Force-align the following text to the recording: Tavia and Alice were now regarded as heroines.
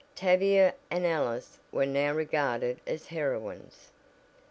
Tavia 0.15 0.73
and 0.89 1.05
Alice 1.05 1.59
were 1.71 1.85
now 1.85 2.11
regarded 2.11 2.81
as 2.87 3.05
heroines. 3.05 3.91